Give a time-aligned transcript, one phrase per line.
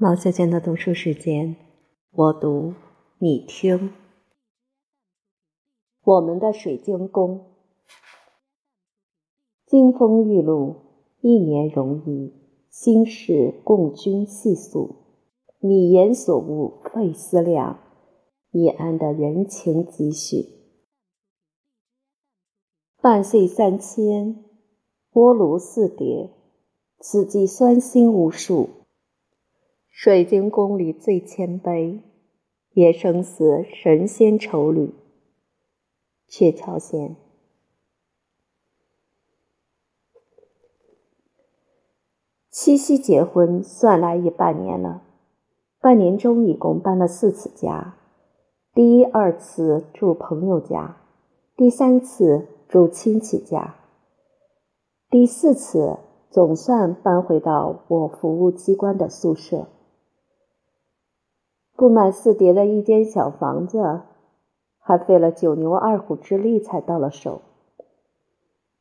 [0.00, 1.56] 毛小娟的读书时间，
[2.12, 2.74] 我读
[3.18, 3.92] 你听。
[6.04, 7.46] 我们的水晶宫，
[9.66, 10.76] 金风玉露，
[11.20, 12.32] 一年容易，
[12.70, 14.94] 心事共君细诉。
[15.58, 17.80] 你言所悟，费思量，
[18.52, 20.44] 易安的人情几许。
[23.02, 24.44] 半岁三千，
[25.10, 26.30] 锅炉四叠，
[27.00, 28.77] 此际酸辛无数。
[30.00, 31.98] 水晶宫里最谦卑，
[32.70, 34.94] 也生死神仙愁侣。
[36.28, 37.16] 鹊桥仙，
[42.48, 45.02] 七夕结婚算来已半年了，
[45.80, 47.96] 半年中一共搬了四次家，
[48.72, 50.98] 第一二次住朋友家，
[51.56, 53.74] 第三次住亲戚家，
[55.10, 55.98] 第四次
[56.30, 59.66] 总算搬回到我服务机关的宿舍。
[61.78, 64.00] 不满四叠的一间小房子，
[64.80, 67.40] 还费了九牛二虎之力才到了手。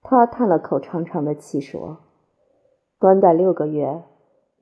[0.00, 1.98] 他叹了口长长的气，说
[2.98, 4.02] ：“短短六个月，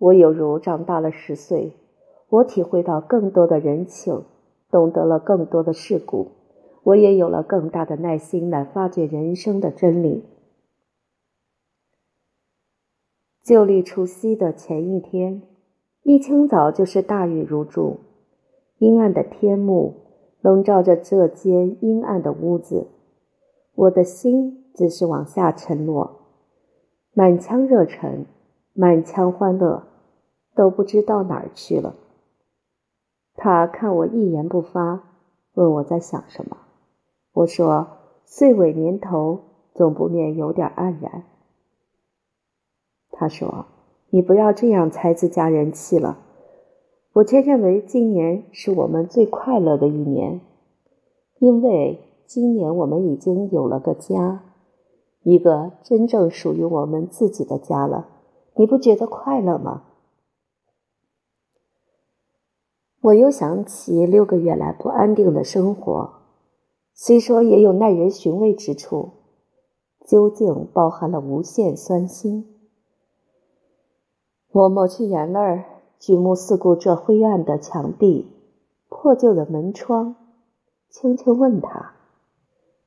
[0.00, 1.76] 我有如长大了十岁。
[2.28, 4.24] 我体会到更多的人情，
[4.68, 6.32] 懂得了更多的世故，
[6.82, 10.24] 我也有了更大的耐心来发掘人生的真理。”
[13.44, 15.42] 旧历除夕的前一天，
[16.02, 18.00] 一清早就是大雨如注。
[18.84, 19.94] 阴暗的天幕
[20.42, 22.88] 笼罩着这间阴暗的屋子，
[23.74, 26.20] 我的心只是往下沉落，
[27.14, 28.26] 满腔热忱，
[28.74, 29.84] 满腔欢乐，
[30.54, 31.94] 都不知到哪儿去了。
[33.36, 35.02] 他看我一言不发，
[35.54, 36.58] 问我在想什么。
[37.32, 37.86] 我说
[38.26, 39.40] ：“岁尾年头，
[39.72, 41.24] 总不免有点黯然。”
[43.12, 43.64] 他说
[44.12, 46.18] ：“你不要这样猜自家人气了。”
[47.14, 50.40] 我却认为今年是我们最快乐的一年，
[51.38, 54.42] 因为今年我们已经有了个家，
[55.22, 58.08] 一个真正属于我们自己的家了。
[58.56, 59.84] 你不觉得快乐吗？
[63.02, 66.14] 我又想起六个月来不安定的生活，
[66.94, 69.10] 虽说也有耐人寻味之处，
[70.04, 72.44] 究竟包含了无限酸辛。
[74.50, 75.73] 我抹去眼泪儿。
[75.98, 78.30] 举目四顾这灰暗的墙壁、
[78.88, 80.16] 破旧的门窗，
[80.90, 81.92] 轻轻问他：“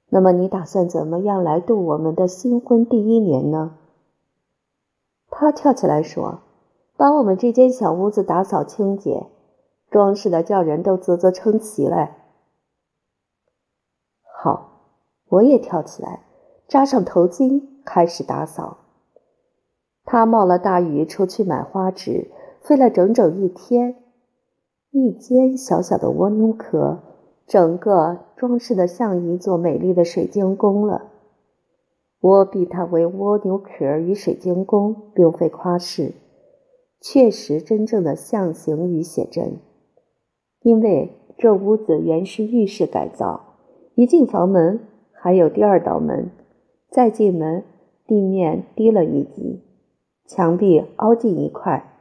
[0.09, 3.77] 那么你打算怎么样来度我们的新婚第一年呢？”
[5.29, 6.39] 他跳起来说
[6.95, 9.27] ：“把我们这间小屋子打扫清洁，
[9.89, 12.11] 装饰的叫人都啧啧称奇嘞。”
[14.39, 14.83] 好，
[15.29, 16.23] 我也跳起来，
[16.67, 18.77] 扎上头巾，开始打扫。
[20.05, 22.31] 他冒了大雨出去买花纸。
[22.61, 23.95] 费了整整一天，
[24.91, 26.99] 一间小小的蜗牛壳，
[27.45, 31.11] 整个装饰的像一座美丽的水晶宫了。
[32.19, 36.13] 我比它为蜗牛壳与水晶宫，并非夸饰，
[36.99, 39.59] 确实真正的象形与写真。
[40.61, 43.55] 因为这屋子原是浴室改造，
[43.95, 44.79] 一进房门
[45.13, 46.31] 还有第二道门，
[46.89, 47.63] 再进门
[48.07, 49.61] 地面低了一级，
[50.25, 51.93] 墙壁凹进一块。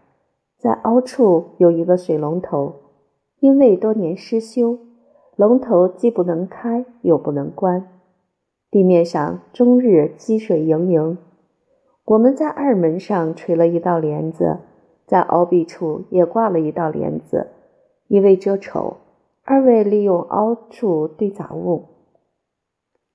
[0.59, 2.77] 在凹处有一个水龙头，
[3.41, 4.79] 因为多年失修，
[5.37, 7.89] 龙头既不能开又不能关，
[8.71, 11.19] 地面上终日积水盈盈。
[12.07, 14.61] 我们在二门上垂了一道帘子，
[15.07, 17.49] 在凹壁处也挂了一道帘子，
[18.09, 18.97] 一为遮丑，
[19.45, 21.85] 二为利用凹处堆杂物。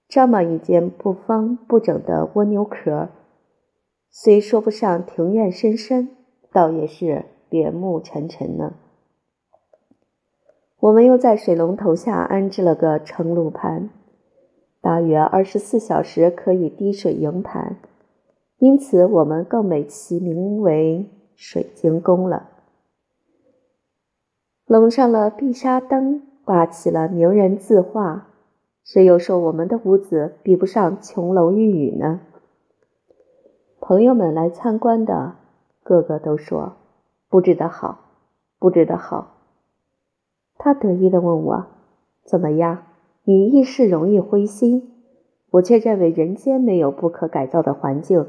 [0.08, 3.10] 这么一间不方不整的蜗牛壳，
[4.12, 6.18] 虽说不上庭院深深。
[6.54, 8.74] 倒也是帘幕沉沉呢。
[10.80, 13.90] 我们又在水龙头下安置了个盛露盘，
[14.82, 17.76] 大约二十四小时可以滴水盈盘，
[18.58, 22.50] 因此我们更美其名为水晶宫了。
[24.66, 28.30] 笼上了碧纱灯，挂起了名人字画，
[28.84, 32.22] 谁又说我们的屋子比不上琼楼玉宇呢？
[33.82, 35.36] 朋友们来参观的。
[35.84, 36.74] 个个都说
[37.32, 37.98] 布置的好，
[38.60, 39.38] 布置的好。
[40.58, 41.68] 他得意的问我
[42.28, 42.84] ：“怎么样？
[43.24, 44.92] 你一是容易灰心，
[45.52, 48.28] 我却认为人间没有不可改造的环境。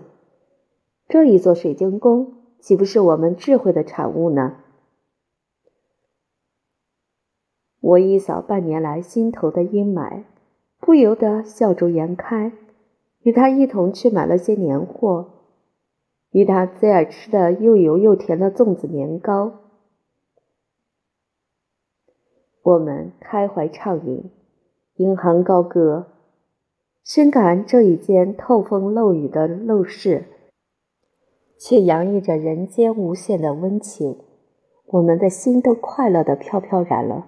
[1.09, 4.59] 这一座水晶宫岂不是我们智慧的产物呢？”
[7.83, 10.23] 我一扫半年来心头的阴霾，
[10.79, 12.53] 不由得笑逐颜开，
[13.23, 15.42] 与他一同去买了些年货。
[16.33, 19.53] 与他最爱吃的又油又甜的粽子年糕，
[22.63, 24.31] 我们开怀畅饮，
[24.97, 26.07] 银行高歌，
[27.05, 30.25] 深感这一间透风漏雨的陋室，
[31.59, 34.19] 却洋溢着人间无限的温情。
[34.87, 37.27] 我们的心都快乐的飘飘然了。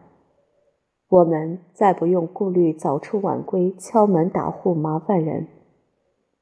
[1.09, 5.47] 我们再不用顾虑早出晚归、敲门打户麻烦人，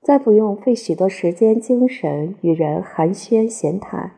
[0.03, 4.11] 再不用费许多时间精神与人寒暄闲谈，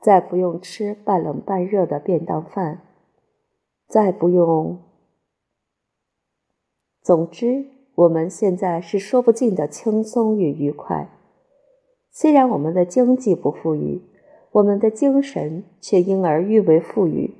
[0.00, 2.80] 再不用吃半冷半热的便当饭，
[3.86, 4.78] 再不用……
[7.00, 11.08] 总之，我们现在是说不尽的轻松与愉快。
[12.10, 14.02] 虽然我们的经济不富裕，
[14.50, 17.32] 我们的精神却因而愈为富裕。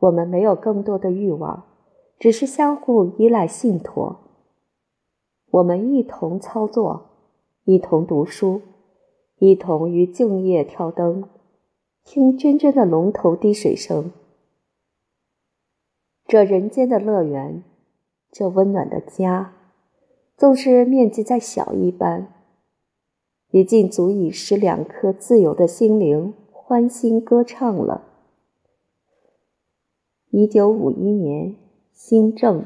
[0.00, 1.64] 我们没有更多的欲望，
[2.18, 4.29] 只是相互依赖信托。
[5.50, 7.10] 我们一同操作，
[7.64, 8.62] 一同读书，
[9.38, 11.24] 一同于静夜挑灯，
[12.04, 14.12] 听涓涓的龙头滴水声。
[16.24, 17.64] 这人间的乐园，
[18.30, 19.52] 这温暖的家，
[20.36, 22.32] 纵是面积再小一般，
[23.50, 28.04] 也尽足以使两颗自由的心灵欢欣歌唱了。
[30.30, 31.56] 一九五一年，
[31.92, 32.64] 新政。